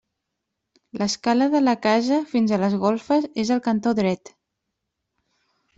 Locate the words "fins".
2.33-2.55